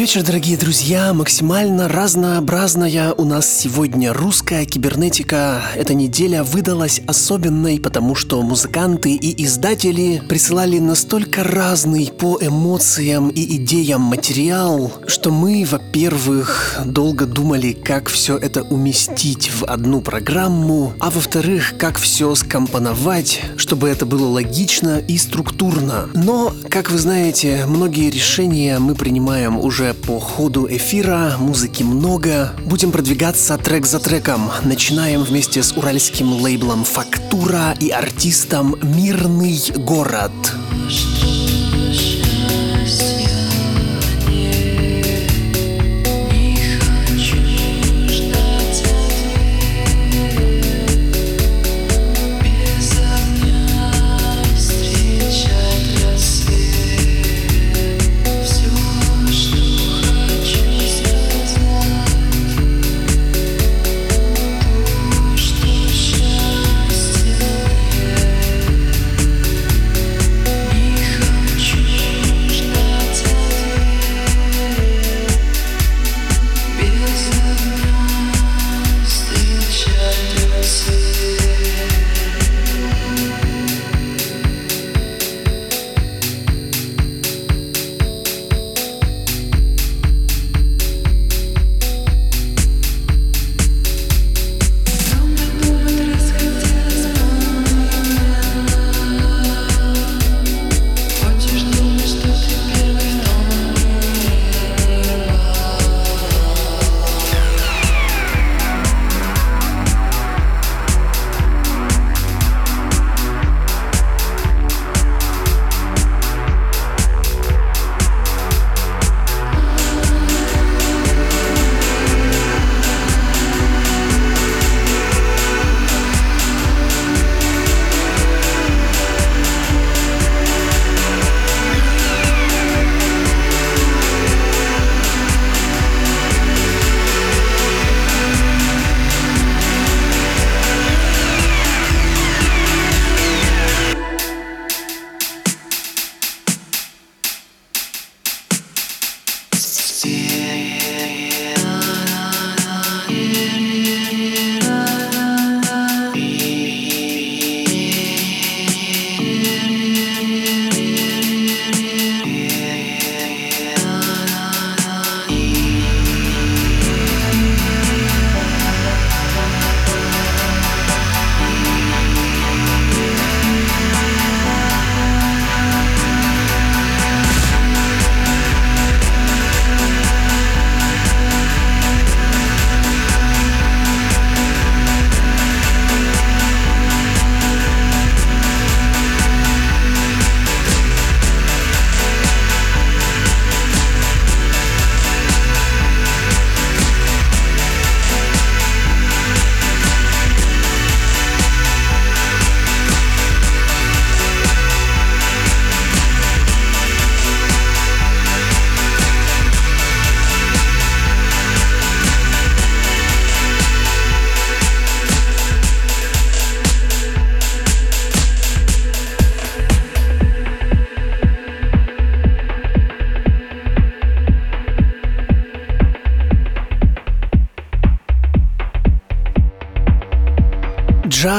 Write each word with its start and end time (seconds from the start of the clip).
Вечер, 0.00 0.22
дорогие 0.22 0.56
друзья! 0.56 1.12
Максимально 1.12 1.86
разнообразная 1.86 3.12
у 3.12 3.26
нас 3.26 3.46
сегодня 3.46 4.14
русская 4.14 4.64
кибернетика. 4.64 5.60
Эта 5.76 5.92
неделя 5.92 6.42
выдалась 6.42 7.02
особенной, 7.06 7.78
потому 7.78 8.14
что 8.14 8.40
музыканты 8.40 9.12
и 9.12 9.44
издатели 9.44 10.22
присылали 10.26 10.78
настолько 10.78 11.44
разный 11.44 12.10
по 12.18 12.38
эмоциям 12.40 13.28
и 13.28 13.56
идеям 13.56 14.00
материал, 14.00 14.90
что 15.06 15.30
мы, 15.30 15.66
во-первых, 15.70 16.80
долго 16.86 17.26
думали, 17.26 17.72
как 17.72 18.08
все 18.08 18.38
это 18.38 18.62
уместить 18.62 19.50
в 19.50 19.64
одну 19.64 20.00
программу, 20.00 20.94
а 20.98 21.10
во-вторых, 21.10 21.74
как 21.76 21.98
все 21.98 22.34
скомпоновать, 22.34 23.42
чтобы 23.58 23.90
это 23.90 24.06
было 24.06 24.28
логично 24.28 24.98
и 24.98 25.18
структурно. 25.18 26.08
Но, 26.14 26.54
как 26.70 26.90
вы 26.90 26.96
знаете, 26.96 27.66
многие 27.66 28.08
решения 28.08 28.78
мы 28.78 28.94
принимаем 28.94 29.58
уже 29.58 29.89
по 29.94 30.18
ходу 30.18 30.66
эфира, 30.70 31.36
музыки 31.38 31.82
много. 31.82 32.52
Будем 32.66 32.92
продвигаться 32.92 33.56
трек 33.58 33.86
за 33.86 34.00
треком. 34.00 34.50
Начинаем 34.64 35.22
вместе 35.22 35.62
с 35.62 35.72
уральским 35.72 36.32
лейблом 36.32 36.84
«Фактура» 36.84 37.74
и 37.80 37.90
артистом 37.90 38.76
«Мирный 38.82 39.58
город». 39.76 40.32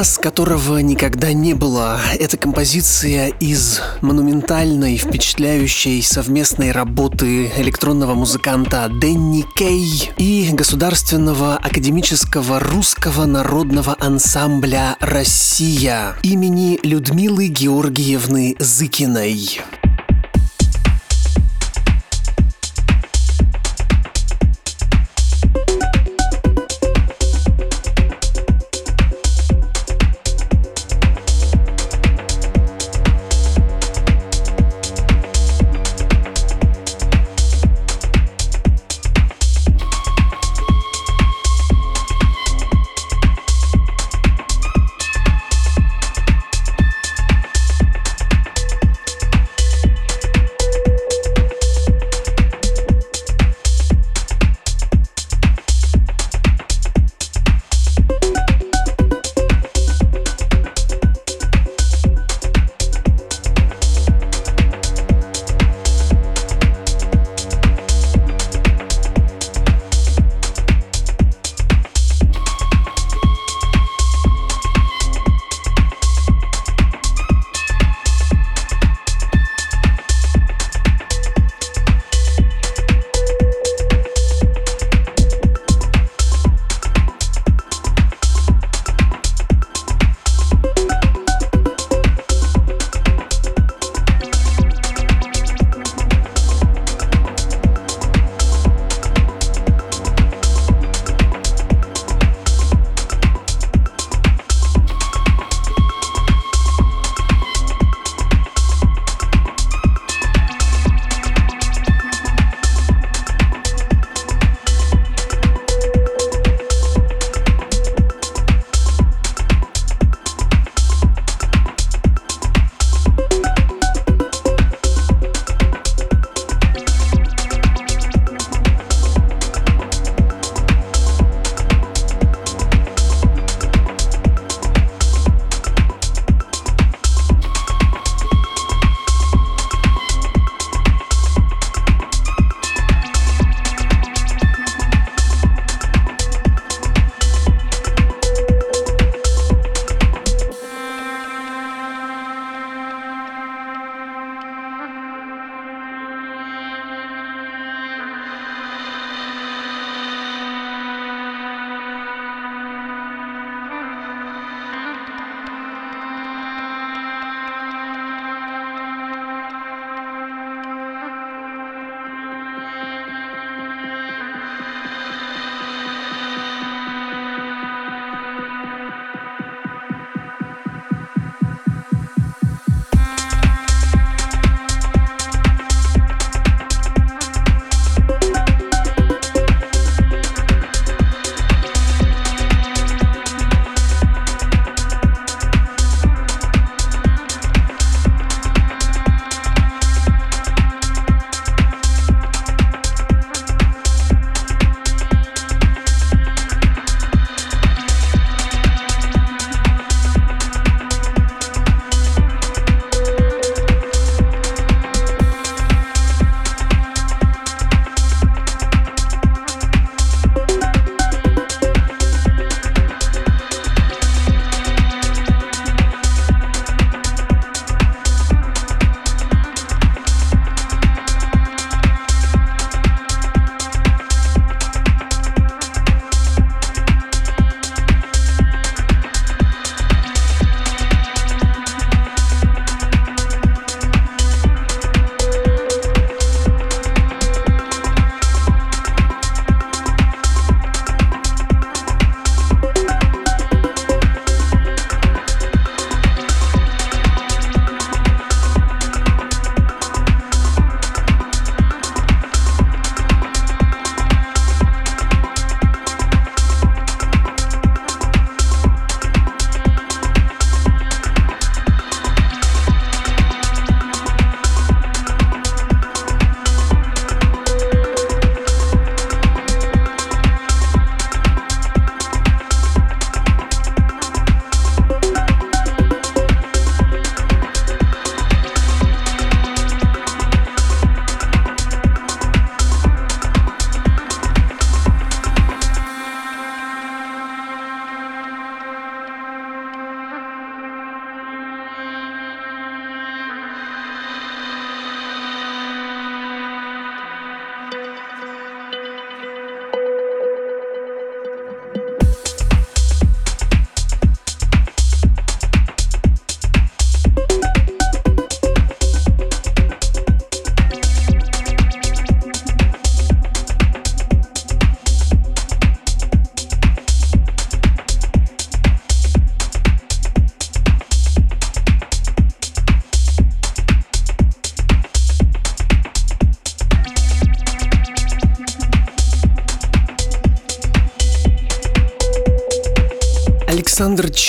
Джаз, 0.02 0.18
которого 0.18 0.80
никогда 0.80 1.32
не 1.32 1.54
было. 1.54 2.00
Это 2.20 2.36
композиция 2.36 3.28
из 3.40 3.82
монументальной, 4.02 4.98
впечатляющей 4.98 6.02
совместной 6.02 6.72
работы 6.72 7.52
электронного 7.58 8.16
музыканта 8.16 8.90
Дэнни 8.90 9.46
Кей 9.56 10.12
и 10.18 10.50
Государственного 10.54 11.56
академического 11.58 12.60
русского 12.60 13.26
народного 13.26 13.96
ансамбля 14.00 14.98
«Россия» 15.00 16.16
имени 16.24 16.80
Людмилы 16.82 17.48
Георгиевны 17.48 18.56
Зыкиной. 18.58 19.62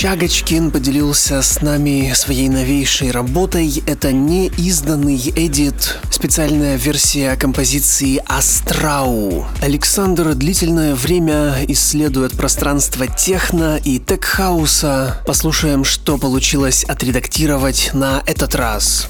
Чагочкин 0.03 0.71
поделился 0.71 1.41
с 1.41 1.61
нами 1.61 2.11
своей 2.13 2.49
новейшей 2.49 3.11
работой. 3.11 3.81
Это 3.87 4.11
не 4.11 4.47
изданный 4.47 5.15
эдит, 5.15 5.97
специальная 6.11 6.75
версия 6.75 7.37
композиции 7.37 8.21
«Астрау». 8.27 9.45
Александр 9.61 10.33
длительное 10.33 10.93
время 10.93 11.55
исследует 11.69 12.33
пространство 12.33 13.07
техно 13.07 13.79
и 13.81 13.97
тек-хауса. 13.97 15.21
Послушаем, 15.25 15.85
что 15.85 16.17
получилось 16.17 16.83
отредактировать 16.83 17.91
на 17.93 18.23
этот 18.25 18.55
раз. 18.55 19.07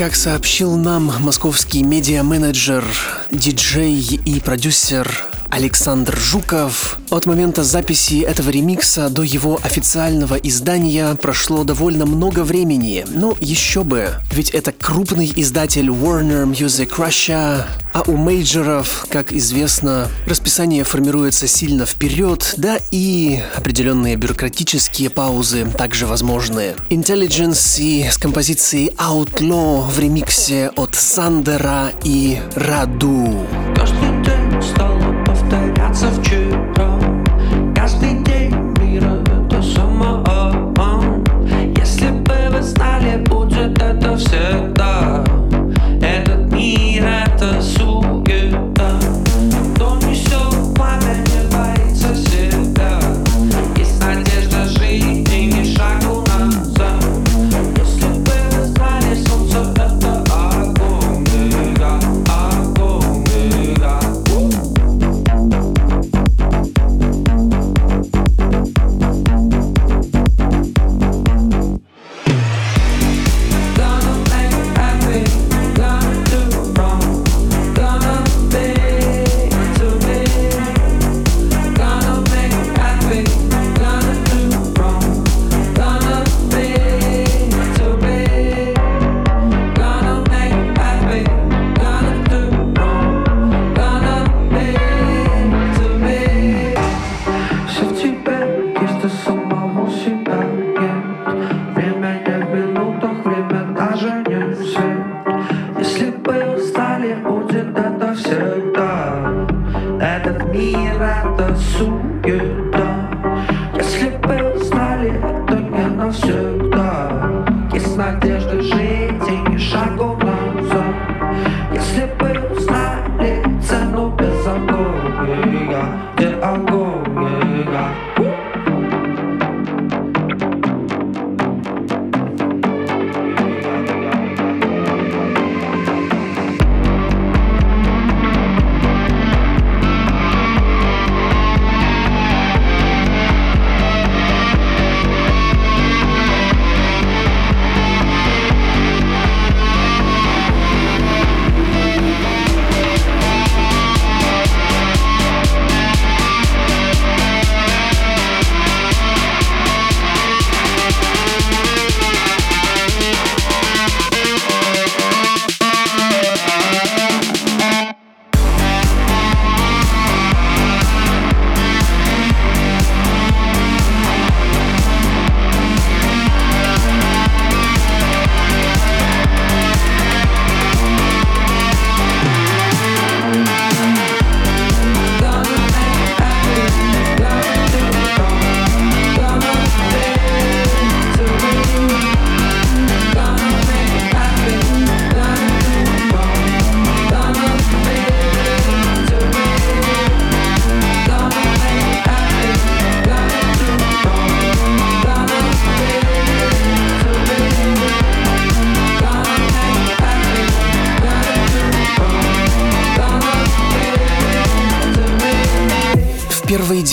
Как 0.00 0.16
сообщил 0.16 0.76
нам 0.78 1.12
московский 1.20 1.82
медиа-менеджер, 1.82 2.86
диджей 3.30 4.00
и 4.00 4.40
продюсер 4.40 5.29
Александр 5.50 6.16
Жуков. 6.16 6.98
От 7.10 7.26
момента 7.26 7.64
записи 7.64 8.20
этого 8.20 8.50
ремикса 8.50 9.10
до 9.10 9.22
его 9.22 9.58
официального 9.62 10.36
издания 10.36 11.14
прошло 11.16 11.64
довольно 11.64 12.06
много 12.06 12.44
времени. 12.44 13.04
Но 13.08 13.36
еще 13.40 13.82
бы, 13.84 14.10
ведь 14.32 14.50
это 14.50 14.72
крупный 14.72 15.32
издатель 15.34 15.88
Warner 15.88 16.44
Music 16.46 16.90
Russia, 16.96 17.64
а 17.92 18.02
у 18.06 18.16
мейджеров, 18.16 19.06
как 19.10 19.32
известно, 19.32 20.08
расписание 20.26 20.84
формируется 20.84 21.48
сильно 21.48 21.84
вперед, 21.84 22.54
да 22.56 22.78
и 22.92 23.40
определенные 23.56 24.16
бюрократические 24.16 25.10
паузы 25.10 25.66
также 25.76 26.06
возможны. 26.06 26.74
Intelligence 26.90 27.80
и 27.80 28.08
с 28.08 28.16
композицией 28.18 28.94
Outlaw 28.96 29.90
в 29.90 29.98
ремиксе 29.98 30.70
от 30.76 30.94
Сандера 30.94 31.90
и 32.04 32.38
Раду. 32.54 33.46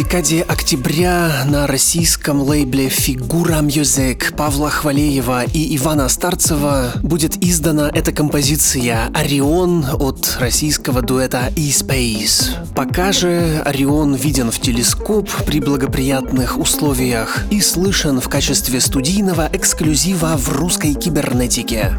Декаде 0.07 0.41
октября 0.43 1.43
на 1.47 1.67
российском 1.67 2.41
лейбле 2.41 2.87
«Фигура 2.87 3.55
Music» 3.55 4.33
Павла 4.37 4.69
Хвалеева 4.69 5.43
и 5.43 5.75
Ивана 5.75 6.07
Старцева 6.07 6.93
будет 7.03 7.43
издана 7.43 7.91
эта 7.93 8.13
композиция 8.13 9.09
«Орион» 9.13 9.85
от 9.99 10.37
российского 10.39 11.01
дуэта 11.01 11.51
E-Space. 11.57 12.73
Пока 12.73 13.11
же 13.11 13.61
«Орион» 13.65 14.15
виден 14.15 14.49
в 14.49 14.61
телескоп 14.61 15.29
при 15.45 15.59
благоприятных 15.59 16.57
условиях 16.57 17.43
и 17.51 17.59
слышен 17.59 18.21
в 18.21 18.29
качестве 18.29 18.79
студийного 18.79 19.49
эксклюзива 19.51 20.37
в 20.37 20.47
русской 20.55 20.93
кибернетике. 20.93 21.91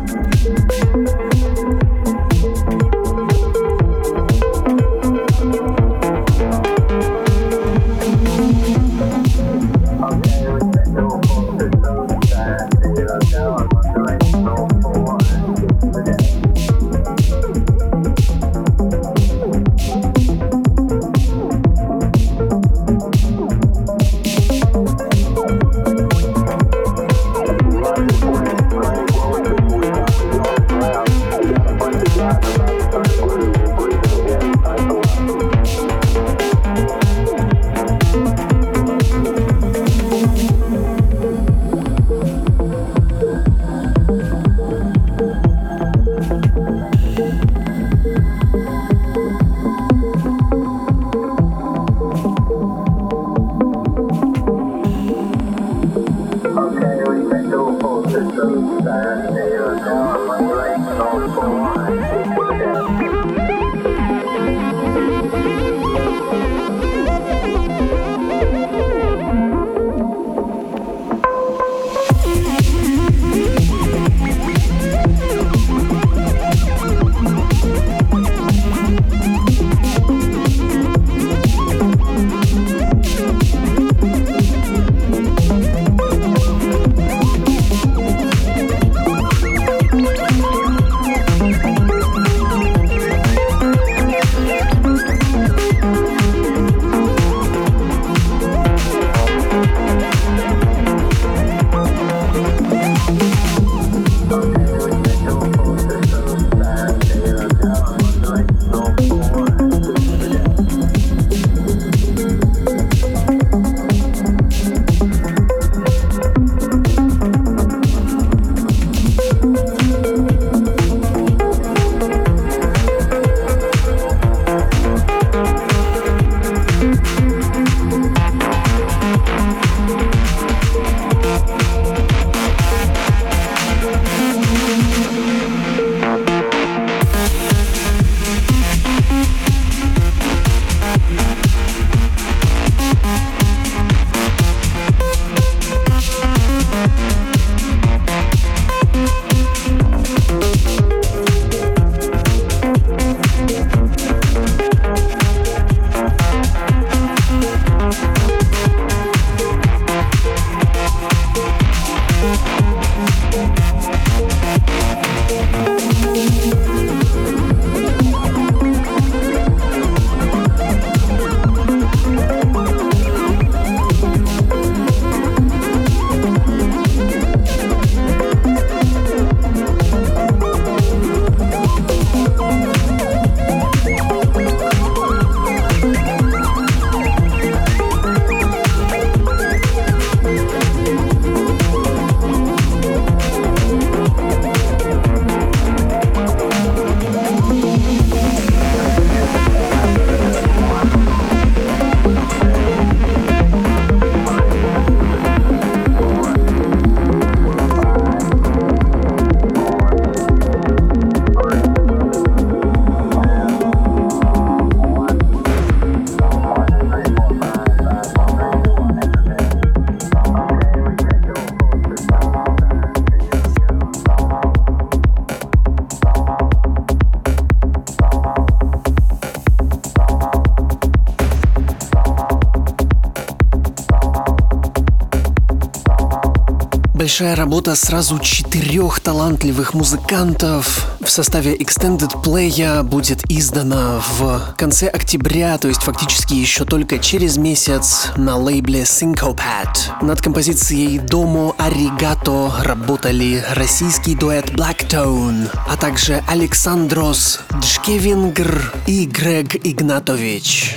Большая 237.09 237.37
работа 237.37 237.75
сразу 237.75 238.18
четырех 238.18 239.01
талантливых 239.01 239.73
музыкантов 239.73 240.85
в 241.01 241.09
составе 241.09 241.57
Extended 241.57 242.23
Play 242.23 242.83
будет 242.83 243.23
издана 243.31 244.03
в 244.18 244.55
конце 244.59 244.88
октября, 244.88 245.57
то 245.57 245.68
есть 245.68 245.81
фактически 245.81 246.35
еще 246.35 246.66
только 246.66 246.99
через 246.99 247.38
месяц 247.38 248.09
на 248.18 248.37
лейбле 248.37 248.83
Syncopat. 248.83 250.03
Над 250.03 250.21
композицией 250.21 250.99
Domo 250.99 251.57
Arigato 251.57 252.53
работали 252.62 253.42
российский 253.55 254.14
дуэт 254.14 254.51
Blacktone, 254.51 255.49
а 255.66 255.79
также 255.79 256.23
Александрос 256.29 257.40
Джкевингр 257.59 258.75
и 258.87 259.07
Грег 259.07 259.57
Игнатович. 259.66 260.77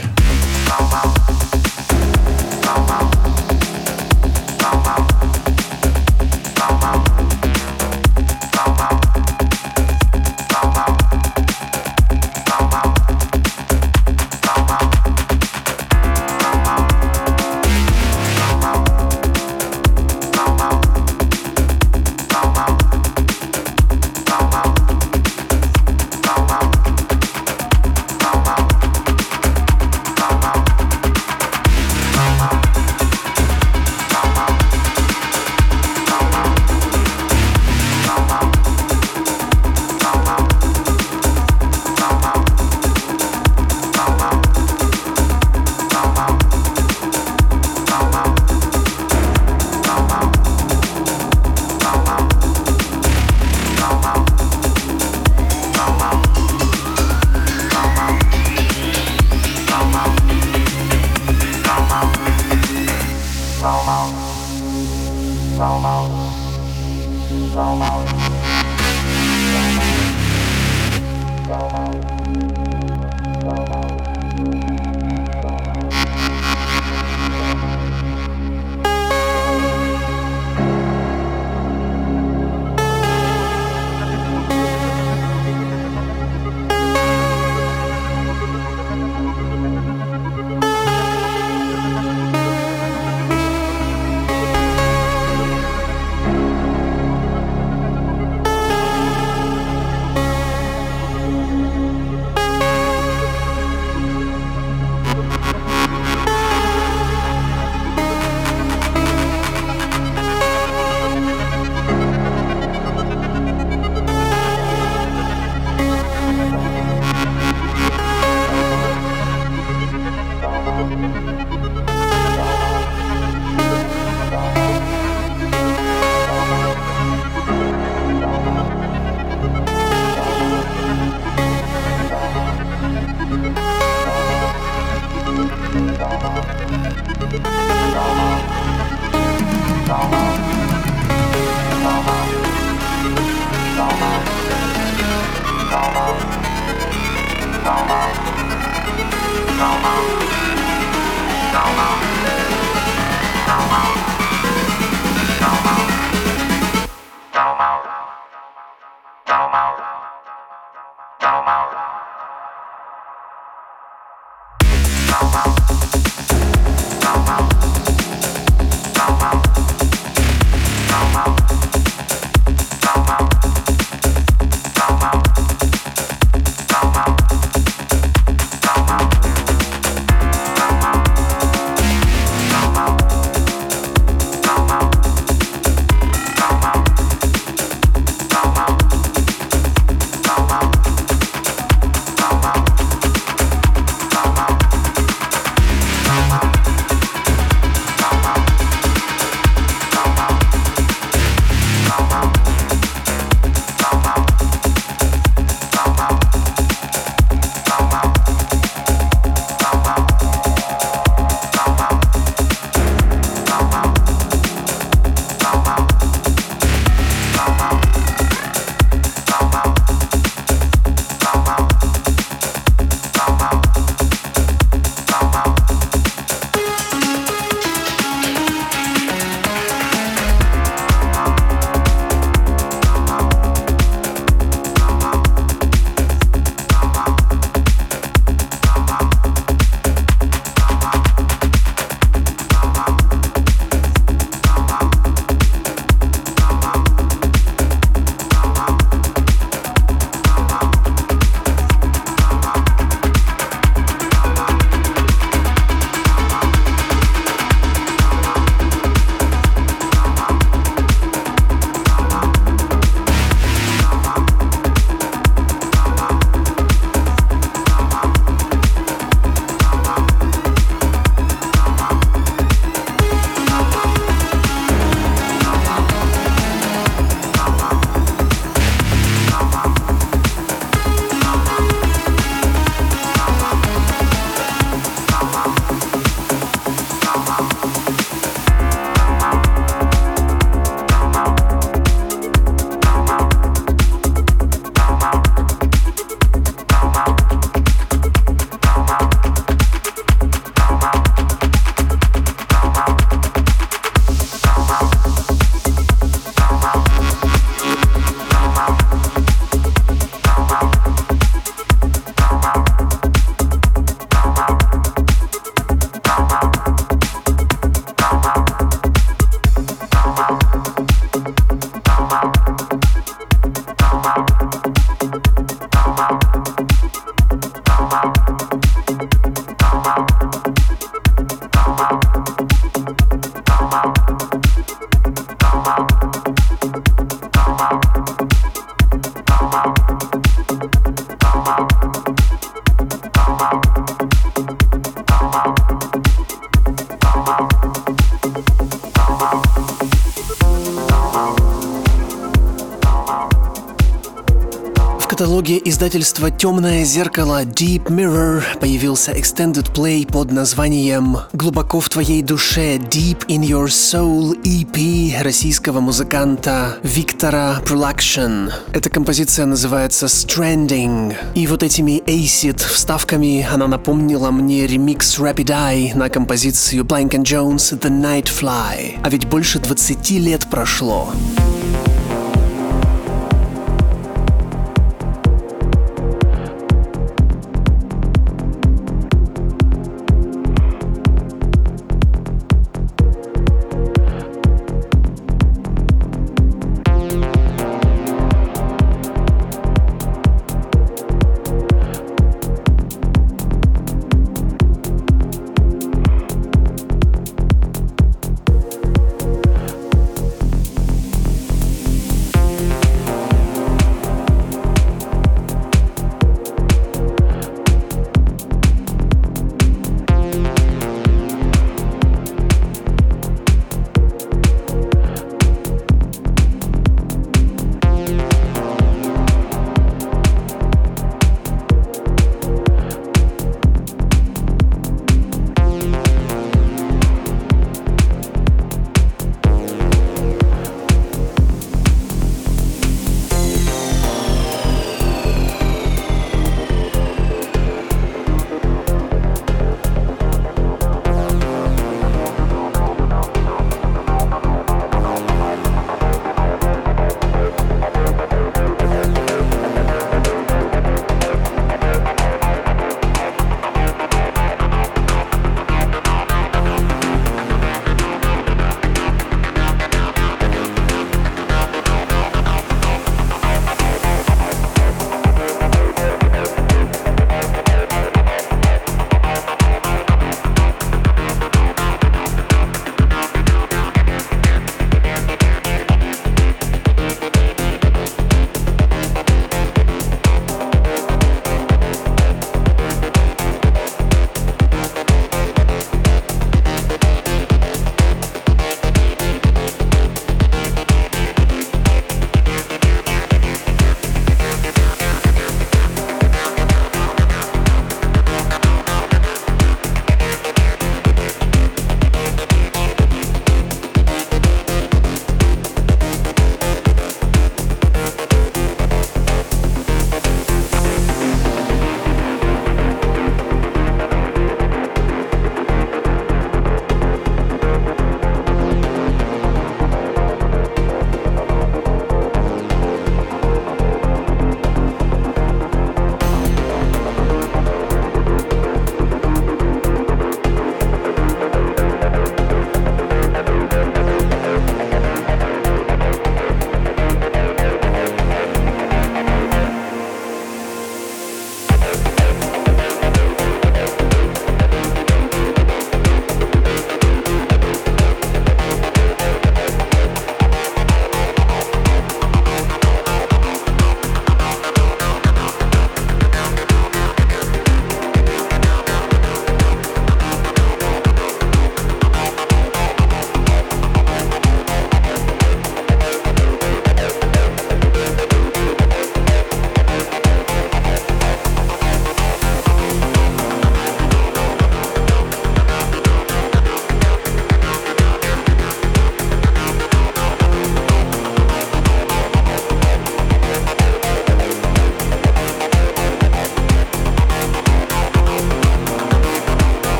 Издательства 355.81 356.29
«Темное 356.29 356.83
зеркало» 356.83 357.43
Deep 357.43 357.85
Mirror 357.85 358.43
появился 358.59 359.13
extended 359.13 359.73
play 359.73 360.05
под 360.05 360.31
названием 360.31 361.17
«Глубоко 361.33 361.79
в 361.79 361.89
твоей 361.89 362.21
душе 362.21 362.75
Deep 362.75 363.25
in 363.25 363.41
Your 363.41 363.65
Soul» 363.65 364.39
EP 364.43 365.23
российского 365.23 365.79
музыканта 365.79 366.77
Виктора 366.83 367.59
Production. 367.65 368.51
Эта 368.73 368.91
композиция 368.91 369.47
называется 369.47 370.05
«Stranding». 370.05 371.15
И 371.33 371.47
вот 371.47 371.63
этими 371.63 371.99
acid 372.05 372.59
вставками 372.59 373.47
она 373.51 373.67
напомнила 373.67 374.29
мне 374.29 374.67
ремикс 374.67 375.17
Rapid 375.17 375.47
Eye 375.47 375.97
на 375.97 376.09
композицию 376.09 376.83
Blank 376.83 377.23
Jones 377.23 377.79
«The 377.79 377.89
Night 377.89 378.25
Fly». 378.25 378.99
А 379.01 379.09
ведь 379.09 379.25
больше 379.25 379.57
20 379.57 380.11
лет 380.11 380.47
прошло. 380.47 381.11
портал 381.11 381.40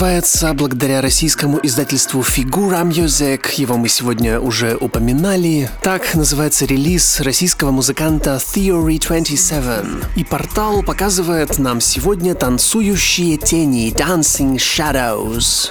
открывается 0.00 0.54
благодаря 0.54 1.02
российскому 1.02 1.60
издательству 1.62 2.22
Figura 2.22 2.82
Music. 2.88 3.42
Его 3.56 3.76
мы 3.76 3.90
сегодня 3.90 4.40
уже 4.40 4.74
упоминали. 4.74 5.68
Так 5.82 6.14
называется 6.14 6.64
релиз 6.64 7.20
российского 7.20 7.70
музыканта 7.70 8.36
Theory 8.36 8.98
27. 8.98 10.00
И 10.16 10.24
портал 10.24 10.82
показывает 10.82 11.58
нам 11.58 11.82
сегодня 11.82 12.34
танцующие 12.34 13.36
тени 13.36 13.92
Dancing 13.94 14.54
Shadows. 14.54 15.70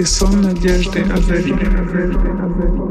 И 0.00 0.04
сладкий 0.04 0.04
сон 0.04 0.42
надежды 0.42 1.00
озарили. 1.02 2.89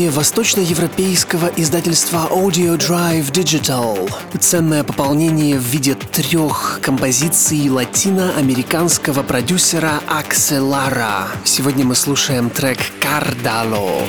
Каталоге 0.00 0.10
восточноевропейского 0.10 1.50
издательства 1.56 2.28
Audio 2.30 2.78
Drive 2.78 3.30
Digital. 3.32 4.10
Ценное 4.38 4.82
пополнение 4.82 5.58
в 5.58 5.62
виде 5.62 5.94
трех 5.94 6.80
композиций 6.82 7.68
латиноамериканского 7.68 9.22
продюсера 9.22 10.00
Акселара. 10.08 11.28
Сегодня 11.44 11.84
мы 11.84 11.94
слушаем 11.94 12.48
трек 12.48 12.78
«Кардало». 13.00 14.02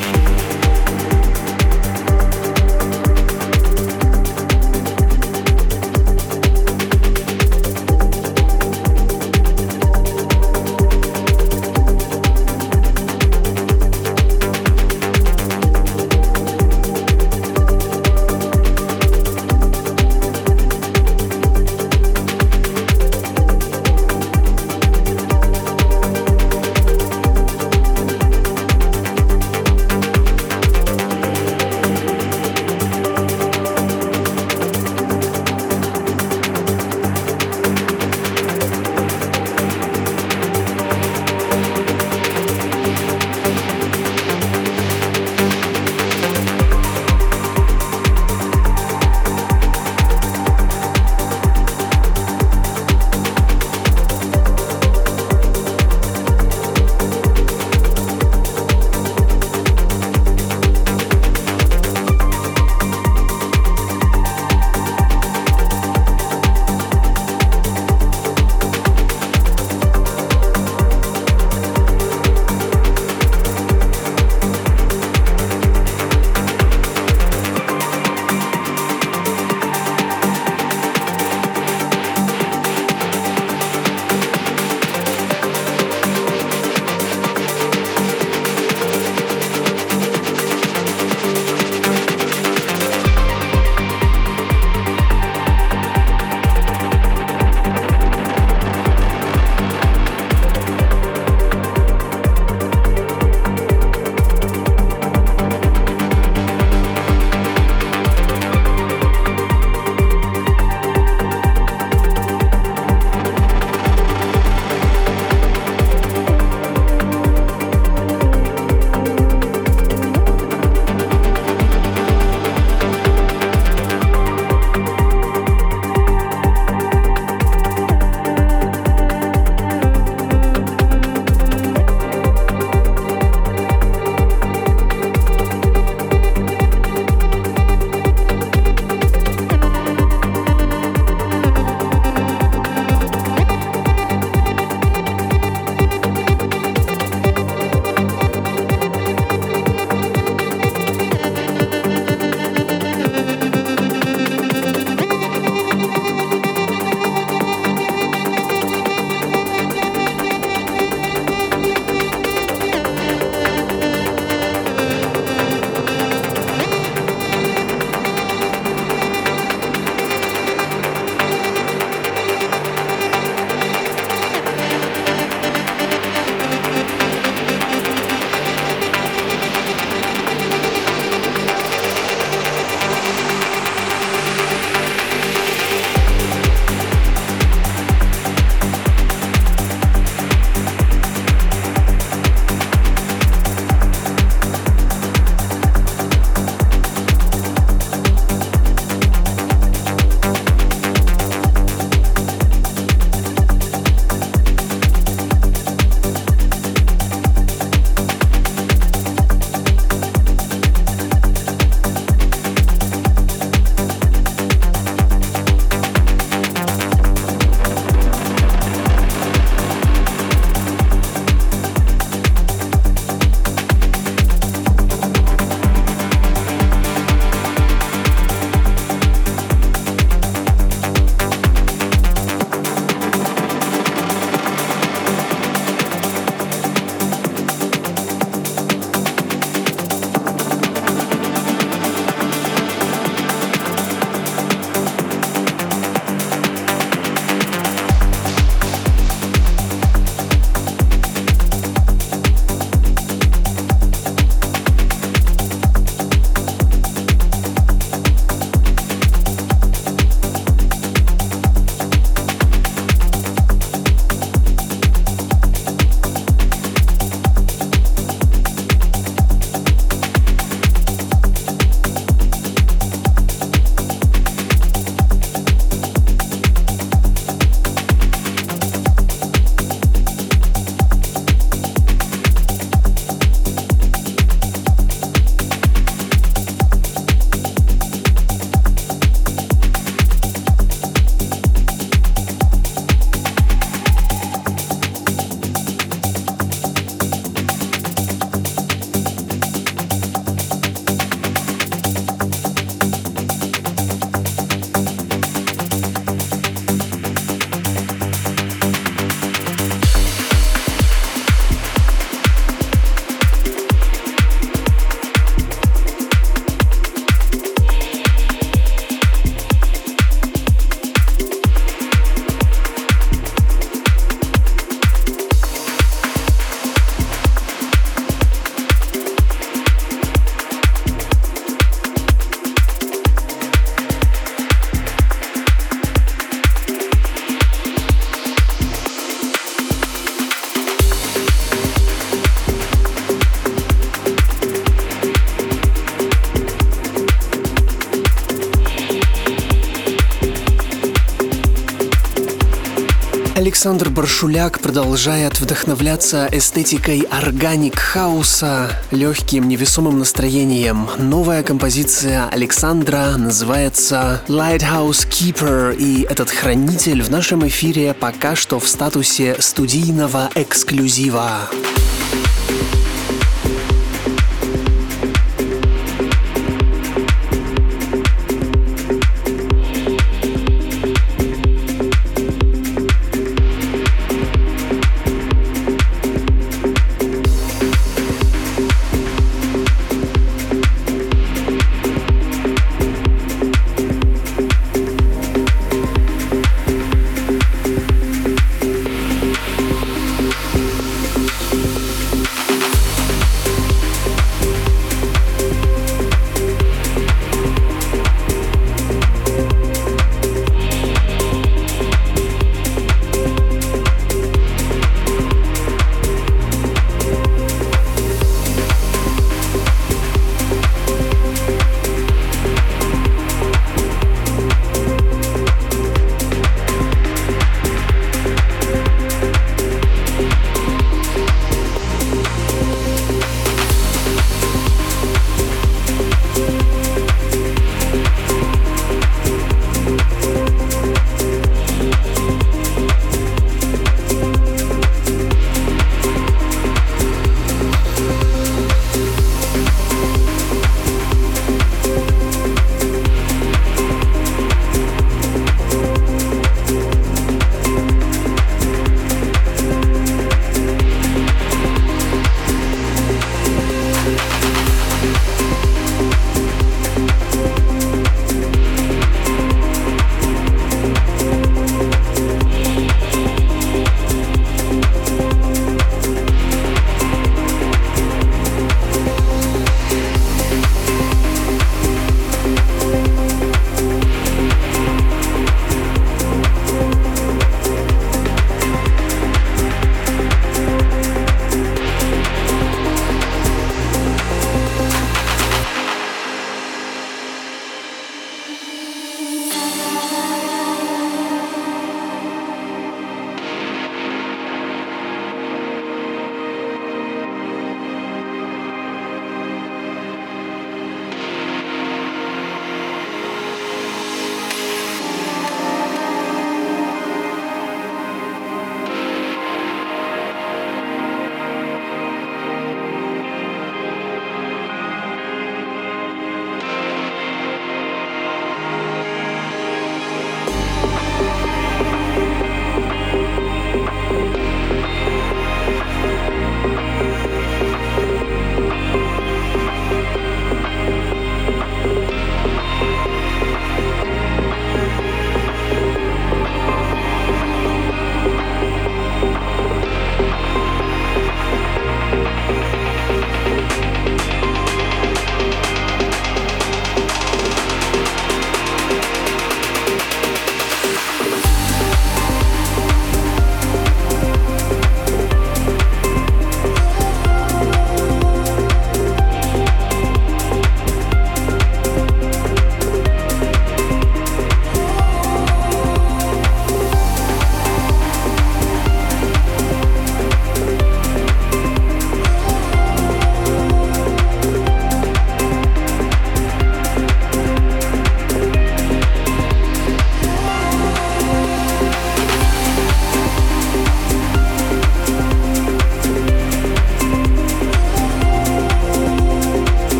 Александр 353.61 353.89
Баршуляк 353.89 354.59
продолжает 354.59 355.39
вдохновляться 355.39 356.27
эстетикой 356.31 357.01
органик 357.01 357.77
хауса, 357.77 358.71
легким 358.89 359.47
невесомым 359.47 359.99
настроением. 359.99 360.89
Новая 360.97 361.43
композиция 361.43 362.27
Александра 362.29 363.13
называется 363.17 364.23
Lighthouse 364.27 365.07
Keeper, 365.07 365.75
и 365.77 366.07
этот 366.09 366.31
хранитель 366.31 367.03
в 367.03 367.11
нашем 367.11 367.47
эфире 367.47 367.93
пока 367.93 368.35
что 368.35 368.59
в 368.59 368.67
статусе 368.67 369.35
студийного 369.39 370.31
эксклюзива. 370.33 371.47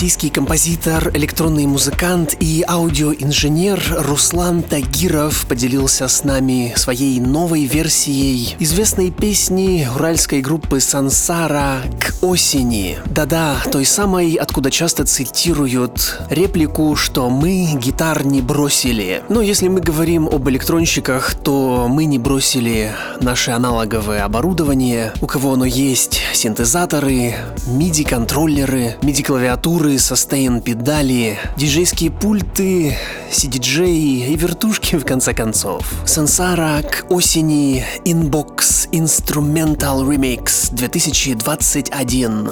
Российский 0.00 0.30
композитор, 0.30 1.10
электронный 1.14 1.66
музыкант 1.66 2.34
и 2.40 2.64
аудиоинженер 2.66 3.82
Руслан 3.98 4.62
Тагиров 4.62 5.44
поделился 5.44 6.08
с 6.08 6.24
нами 6.24 6.72
своей 6.74 7.20
новой 7.20 7.66
версией 7.66 8.56
известной 8.60 9.10
песни 9.10 9.86
уральской 9.94 10.40
группы 10.40 10.80
Сансара 10.80 11.82
«К 12.00 12.24
осени». 12.24 12.96
Да-да, 13.04 13.56
той 13.70 13.84
самой, 13.84 14.36
откуда 14.36 14.70
часто 14.70 15.04
цитируют 15.04 16.18
реплику, 16.30 16.96
что 16.96 17.28
мы 17.28 17.68
гитар 17.74 18.24
не 18.24 18.40
бросили. 18.40 19.22
Но 19.28 19.42
если 19.42 19.68
мы 19.68 19.82
говорим 19.82 20.28
об 20.28 20.48
электронщиках, 20.48 21.34
то 21.34 21.88
мы 21.90 22.06
не 22.06 22.18
бросили 22.18 22.92
наше 23.20 23.50
аналоговое 23.50 24.24
оборудование, 24.24 25.12
у 25.20 25.26
кого 25.26 25.52
оно 25.52 25.66
есть, 25.66 26.22
синтезаторы, 26.40 27.34
MIDI-контроллеры, 27.66 28.96
MIDI-клавиатуры, 29.02 29.98
состейн-педали, 29.98 31.38
диджейские 31.58 32.10
пульты, 32.10 32.96
CDJ 33.30 33.86
и 33.86 34.36
вертушки 34.36 34.96
в 34.96 35.04
конце 35.04 35.34
концов. 35.34 35.84
Сансара 36.06 36.80
к 36.82 37.04
осени 37.10 37.84
Inbox 38.06 38.88
Instrumental 38.90 40.02
Remix 40.08 40.74
2021. 40.74 42.50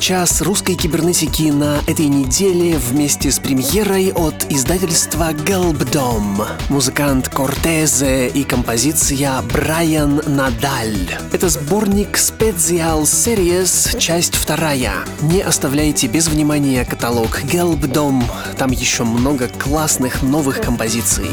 Час 0.00 0.40
русской 0.40 0.74
кибернетики 0.74 1.50
на 1.50 1.78
этой 1.86 2.06
неделе 2.06 2.78
вместе 2.78 3.30
с 3.30 3.38
премьерой 3.38 4.12
от 4.12 4.46
издательства 4.48 5.32
Gelbdom. 5.32 6.46
Музыкант 6.70 7.28
Кортезе 7.28 8.28
и 8.28 8.42
композиция 8.44 9.42
Брайан 9.42 10.22
Надаль. 10.26 11.18
Это 11.32 11.50
сборник 11.50 12.16
Special 12.16 13.02
Series, 13.02 13.98
часть 13.98 14.36
вторая. 14.36 14.92
Не 15.20 15.42
оставляйте 15.42 16.06
без 16.06 16.28
внимания 16.28 16.84
каталог 16.86 17.42
Gelbdom, 17.44 18.24
там 18.56 18.70
еще 18.70 19.04
много 19.04 19.48
классных 19.48 20.22
новых 20.22 20.62
композиций. 20.62 21.28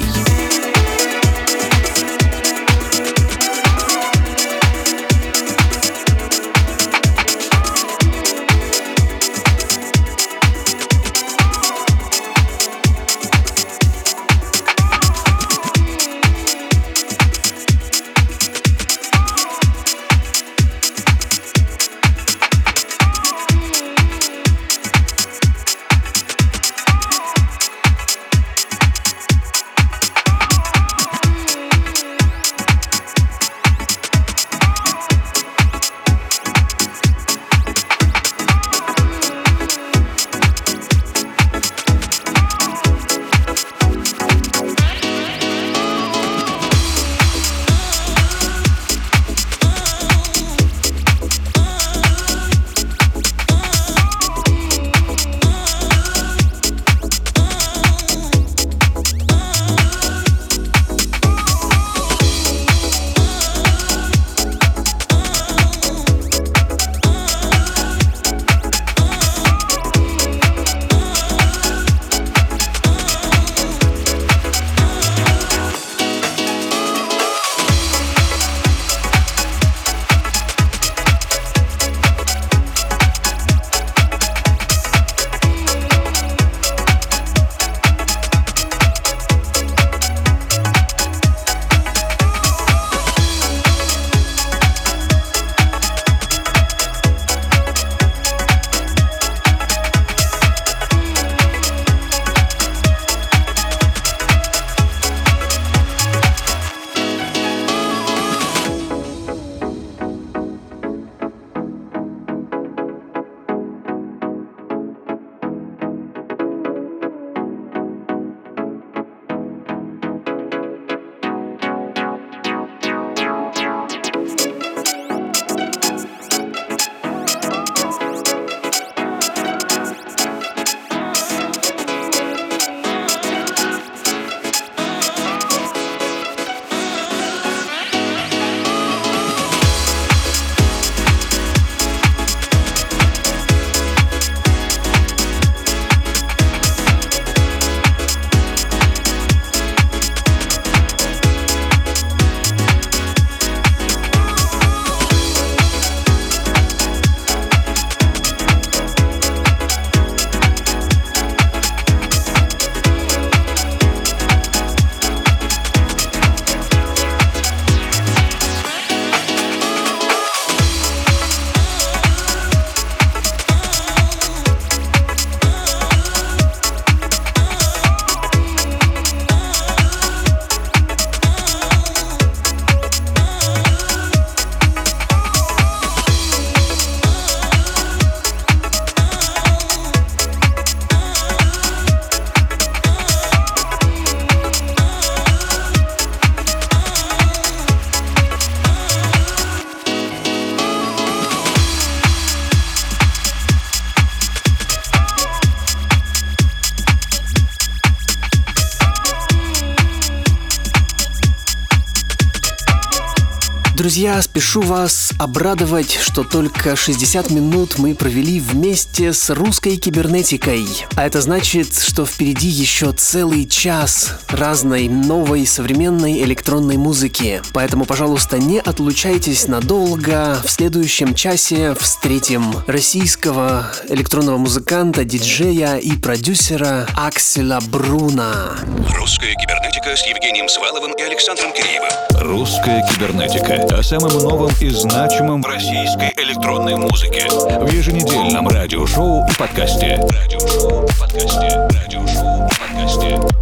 Друзья, 213.98 214.22
спешу 214.38 214.62
вас 214.62 215.14
обрадовать, 215.18 215.98
что 216.00 216.24
только 216.24 216.76
60 216.76 217.32
минут 217.32 217.80
мы 217.80 217.96
провели 217.96 218.40
вместе 218.40 219.12
с 219.12 219.32
русской 219.32 219.78
кибернетикой. 219.78 220.68
А 220.96 221.08
это 221.08 221.22
значит, 221.22 221.74
что 221.74 222.06
впереди 222.06 222.48
еще 222.48 222.92
целый 222.92 223.48
час 223.48 224.20
разной 224.28 224.90
новой 224.90 225.48
современной 225.48 226.22
электронной 226.22 226.78
музыки. 226.78 227.42
Поэтому, 227.52 227.86
пожалуйста, 227.86 228.38
не 228.38 228.60
отлучайтесь 228.60 229.48
надолго. 229.48 230.40
В 230.46 230.52
следующем 230.52 231.16
часе 231.16 231.74
встретим 231.74 232.58
российского 232.68 233.72
электронного 233.90 234.38
музыканта, 234.38 235.04
диджея 235.04 235.78
и 235.78 235.94
продюсера 235.94 236.86
Акселя 236.96 237.60
Бруна. 237.72 238.56
Русская 238.94 239.34
кибернетика 239.34 239.96
с 239.96 240.06
Евгением 240.06 240.48
Сваловым 240.48 240.94
и 240.94 241.02
Александром 241.02 241.52
Киреевым. 241.54 241.90
Русская 242.22 242.86
кибернетика. 242.88 243.78
О 243.78 243.82
самом 243.82 244.12
новом 244.30 244.52
и 244.60 244.70
значимом 244.70 245.42
в 245.42 245.46
российской 245.46 246.12
электронной 246.18 246.76
музыке. 246.76 247.28
В 247.30 247.72
еженедельном 247.72 248.48
радиошоу 248.50 249.26
и 249.26 249.34
подкасте. 249.38 250.06
Радиошоу 250.10 250.84
и 250.84 251.00
подкасте. 251.00 251.68
Радиошоу 251.86 252.46
и 252.46 252.50
подкасте. 252.60 253.37